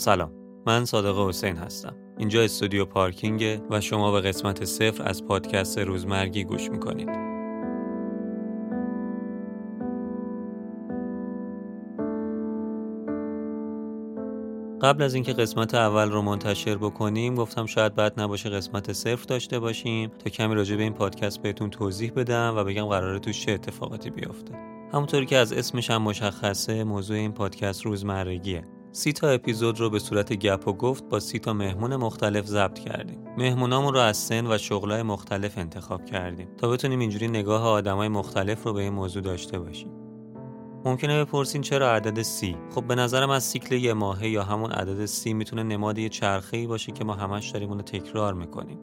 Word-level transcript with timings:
سلام 0.00 0.30
من 0.66 0.84
صادق 0.84 1.28
حسین 1.28 1.56
هستم. 1.56 1.94
اینجا 2.18 2.42
استودیو 2.42 2.84
پارکینگ 2.84 3.62
و 3.70 3.80
شما 3.80 4.12
به 4.12 4.20
قسمت 4.20 4.64
صفر 4.64 5.08
از 5.08 5.24
پادکست 5.24 5.78
روزمرگی 5.78 6.44
گوش 6.44 6.70
می‌کنید. 6.70 7.08
قبل 14.82 15.02
از 15.02 15.14
اینکه 15.14 15.32
قسمت 15.32 15.74
اول 15.74 16.10
رو 16.10 16.22
منتشر 16.22 16.76
بکنیم 16.76 17.34
گفتم 17.34 17.66
شاید 17.66 17.94
بد 17.94 18.20
نباشه 18.20 18.50
قسمت 18.50 18.92
صفر 18.92 19.24
داشته 19.28 19.58
باشیم 19.58 20.10
تا 20.18 20.30
کمی 20.30 20.54
راجع 20.54 20.76
به 20.76 20.82
این 20.82 20.92
پادکست 20.92 21.42
بهتون 21.42 21.70
توضیح 21.70 22.12
بدم 22.16 22.54
و 22.56 22.64
بگم 22.64 22.86
قراره 22.86 23.18
توش 23.18 23.46
چه 23.46 23.52
اتفاقاتی 23.52 24.10
بیفته. 24.10 24.54
همونطوری 24.92 25.26
که 25.26 25.36
از 25.36 25.52
اسمش 25.52 25.90
هم 25.90 26.02
مشخصه 26.02 26.84
موضوع 26.84 27.16
این 27.16 27.32
پادکست 27.32 27.86
روزمرگیه. 27.86 28.79
سی 28.92 29.12
تا 29.12 29.28
اپیزود 29.28 29.80
رو 29.80 29.90
به 29.90 29.98
صورت 29.98 30.32
گپ 30.32 30.68
و 30.68 30.72
گفت 30.72 31.08
با 31.08 31.20
سی 31.20 31.38
تا 31.38 31.52
مهمون 31.52 31.96
مختلف 31.96 32.46
ضبط 32.46 32.78
کردیم. 32.78 33.18
مهمونامون 33.38 33.94
رو 33.94 34.00
از 34.00 34.16
سن 34.16 34.46
و 34.46 34.58
شغلای 34.58 35.02
مختلف 35.02 35.58
انتخاب 35.58 36.04
کردیم 36.04 36.48
تا 36.56 36.68
بتونیم 36.68 36.98
اینجوری 36.98 37.28
نگاه 37.28 37.66
آدمای 37.66 38.08
مختلف 38.08 38.62
رو 38.62 38.72
به 38.72 38.80
این 38.82 38.92
موضوع 38.92 39.22
داشته 39.22 39.58
باشیم. 39.58 39.90
ممکنه 40.84 41.24
بپرسین 41.24 41.62
چرا 41.62 41.94
عدد 41.94 42.22
سی؟ 42.22 42.56
خب 42.74 42.84
به 42.84 42.94
نظرم 42.94 43.30
از 43.30 43.44
سیکل 43.44 43.74
یه 43.74 43.92
ماهه 43.92 44.28
یا 44.28 44.42
همون 44.42 44.72
عدد 44.72 45.06
سی 45.06 45.34
می‌تونه 45.34 45.62
نماد 45.62 45.98
یه 45.98 46.08
چرخه 46.08 46.66
باشه 46.66 46.92
که 46.92 47.04
ما 47.04 47.14
همش 47.14 47.50
داریم 47.50 47.68
اونو 47.68 47.82
تکرار 47.82 48.34
می‌کنیم. 48.34 48.78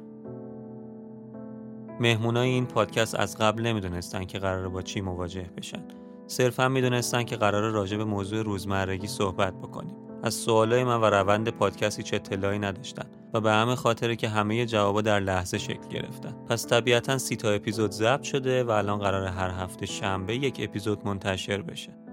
مهمونای 1.99 2.49
این 2.49 2.65
پادکست 2.65 3.15
از 3.15 3.37
قبل 3.37 3.61
نمی‌دونستن 3.61 4.25
که 4.25 4.39
قراره 4.39 4.67
با 4.67 4.81
چی 4.81 5.01
مواجه 5.01 5.49
بشن. 5.57 5.83
صرفا 6.27 6.67
می‌دونستن 6.69 7.23
که 7.23 7.35
قرار 7.35 7.71
راجع 7.71 7.97
به 7.97 8.05
موضوع 8.05 8.41
روزمرگی 8.41 9.07
صحبت 9.07 9.53
بکنیم. 9.53 9.95
از 10.23 10.33
سوالای 10.33 10.83
من 10.83 11.01
و 11.01 11.05
روند 11.05 11.49
پادکست 11.49 11.97
هیچ 11.97 12.13
اطلاعی 12.13 12.59
نداشتن 12.59 13.05
و 13.33 13.41
به 13.41 13.51
همه 13.51 13.75
خاطره 13.75 14.15
که 14.15 14.29
همه 14.29 14.65
جوابا 14.65 15.01
در 15.01 15.19
لحظه 15.19 15.57
شکل 15.57 15.87
گرفتن. 15.89 16.35
پس 16.49 16.67
طبیعتا 16.67 17.17
سی 17.17 17.35
تا 17.35 17.49
اپیزود 17.49 17.91
ضبط 17.91 18.23
شده 18.23 18.63
و 18.63 18.71
الان 18.71 18.99
قرار 18.99 19.27
هر 19.27 19.49
هفته 19.49 19.85
شنبه 19.85 20.35
یک 20.35 20.59
اپیزود 20.63 21.05
منتشر 21.05 21.61
بشه. 21.61 22.06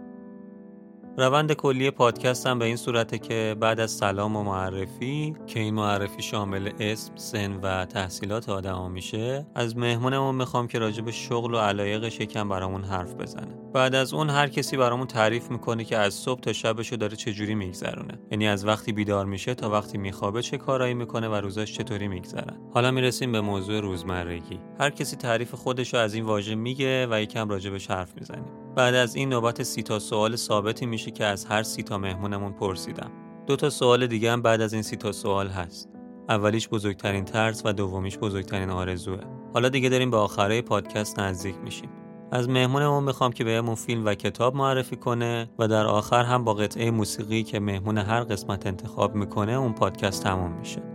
روند 1.18 1.52
کلی 1.52 1.90
پادکست 1.90 2.46
هم 2.46 2.58
به 2.58 2.64
این 2.64 2.76
صورته 2.76 3.18
که 3.18 3.56
بعد 3.60 3.80
از 3.80 3.90
سلام 3.90 4.36
و 4.36 4.42
معرفی 4.42 5.34
که 5.46 5.60
این 5.60 5.74
معرفی 5.74 6.22
شامل 6.22 6.70
اسم، 6.80 7.16
سن 7.16 7.60
و 7.62 7.84
تحصیلات 7.84 8.48
آدما 8.48 8.88
میشه 8.88 9.46
از 9.54 9.76
مهمونمون 9.76 10.34
می‌خوام 10.34 10.68
که 10.68 10.78
راجع 10.78 11.02
به 11.02 11.12
شغل 11.12 11.54
و 11.54 11.58
علایقش 11.58 12.20
یکم 12.20 12.48
برامون 12.48 12.84
حرف 12.84 13.14
بزنه. 13.14 13.58
بعد 13.74 13.94
از 13.94 14.14
اون 14.14 14.30
هر 14.30 14.48
کسی 14.48 14.76
برامون 14.76 15.06
تعریف 15.06 15.50
می‌کنه 15.50 15.84
که 15.84 15.96
از 15.96 16.14
صبح 16.14 16.40
تا 16.40 16.52
شبشو 16.52 16.96
داره 16.96 17.16
چجوری 17.16 17.54
میگذرونه. 17.54 18.18
یعنی 18.30 18.48
از 18.48 18.66
وقتی 18.66 18.92
بیدار 18.92 19.26
میشه 19.26 19.54
تا 19.54 19.70
وقتی 19.70 19.98
میخوابه 19.98 20.42
چه 20.42 20.58
کارایی 20.58 20.94
می‌کنه 20.94 21.28
و 21.28 21.34
روزاش 21.34 21.72
چطوری 21.72 22.08
میگذرن 22.08 22.56
حالا 22.74 22.90
می‌رسیم 22.90 23.32
به 23.32 23.40
موضوع 23.40 23.80
روزمرگی. 23.80 24.60
هر 24.80 24.90
کسی 24.90 25.16
تعریف 25.16 25.54
خودش 25.54 25.94
رو 25.94 26.00
از 26.00 26.14
این 26.14 26.24
واژه 26.24 26.54
میگه 26.54 27.06
و 27.10 27.20
یکم 27.20 27.48
راجبش 27.48 27.90
حرف 27.90 28.14
می‌زنیم. 28.14 28.63
بعد 28.76 28.94
از 28.94 29.14
این 29.14 29.28
نوبت 29.28 29.62
سی 29.62 29.82
تا 29.82 29.98
سوال 29.98 30.36
ثابتی 30.36 30.86
میشه 30.86 31.10
که 31.10 31.24
از 31.24 31.44
هر 31.44 31.62
سی 31.62 31.82
تا 31.82 31.98
مهمونمون 31.98 32.52
پرسیدم. 32.52 33.10
دو 33.46 33.56
تا 33.56 33.70
سوال 33.70 34.06
دیگه 34.06 34.32
هم 34.32 34.42
بعد 34.42 34.60
از 34.60 34.72
این 34.72 34.82
سی 34.82 34.96
تا 34.96 35.12
سوال 35.12 35.48
هست. 35.48 35.88
اولیش 36.28 36.68
بزرگترین 36.68 37.24
ترس 37.24 37.62
و 37.64 37.72
دومیش 37.72 38.18
بزرگترین 38.18 38.70
آرزوه. 38.70 39.20
حالا 39.54 39.68
دیگه 39.68 39.88
داریم 39.88 40.10
به 40.10 40.16
آخره 40.16 40.62
پادکست 40.62 41.18
نزدیک 41.18 41.54
میشیم. 41.64 41.90
از 42.32 42.48
مهمونمون 42.48 43.04
می‌خوام 43.04 43.32
که 43.32 43.44
بهمون 43.44 43.74
فیلم 43.74 44.06
و 44.06 44.14
کتاب 44.14 44.56
معرفی 44.56 44.96
کنه 44.96 45.50
و 45.58 45.68
در 45.68 45.86
آخر 45.86 46.22
هم 46.22 46.44
با 46.44 46.54
قطعه 46.54 46.90
موسیقی 46.90 47.42
که 47.42 47.60
مهمون 47.60 47.98
هر 47.98 48.20
قسمت 48.20 48.66
انتخاب 48.66 49.14
می‌کنه 49.14 49.52
اون 49.52 49.72
پادکست 49.72 50.22
تموم 50.22 50.52
میشه. 50.52 50.93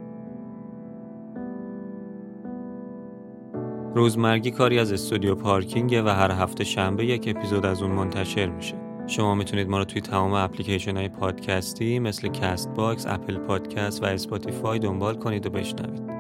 روزمرگی 3.96 4.52
کاری 4.52 4.80
از 4.80 4.92
استودیو 4.92 5.36
پارکینگ 5.36 6.02
و 6.06 6.10
هر 6.10 6.32
هفته 6.32 6.64
شنبه 6.64 7.06
یک 7.06 7.34
اپیزود 7.36 7.66
از 7.66 7.82
اون 7.82 7.92
منتشر 7.92 8.50
میشه. 8.50 8.76
شما 9.08 9.36
می‌تونید 9.36 9.70
ما 9.70 9.78
رو 9.78 9.86
توی 9.86 10.02
تمام 10.02 10.34
اپلیکیشن 10.34 10.98
های 10.98 11.10
پادکستی 11.10 12.00
مثل 12.00 12.28
کست 12.28 12.70
باکس، 12.70 13.06
اپل 13.08 13.38
پادکست 13.38 14.04
و 14.04 14.06
اسپاتیفای 14.06 14.80
دنبال 14.80 15.16
کنید 15.16 15.46
و 15.46 15.50
بشنوید. 15.50 16.19